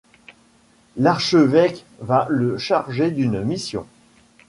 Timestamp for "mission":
3.43-3.85